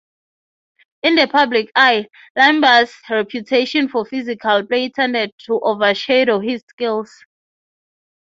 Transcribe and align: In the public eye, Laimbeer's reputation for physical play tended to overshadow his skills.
In 1.03 1.13
the 1.13 1.27
public 1.27 1.71
eye, 1.75 2.07
Laimbeer's 2.35 2.91
reputation 3.07 3.87
for 3.87 4.03
physical 4.03 4.65
play 4.65 4.89
tended 4.89 5.31
to 5.45 5.59
overshadow 5.59 6.39
his 6.39 6.63
skills. 6.71 7.13